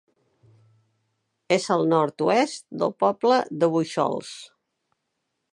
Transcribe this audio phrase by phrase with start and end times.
[1.57, 4.37] És al nord-oest del poble de Bóixols.